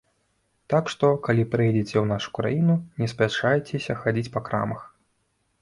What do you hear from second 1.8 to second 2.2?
ў